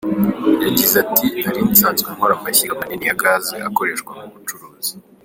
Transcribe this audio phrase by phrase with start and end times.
[0.65, 4.93] Yagize ati “Nari nsanzwe nkora amashyiga manini ya gaz akoreshwa mu bucuruzi.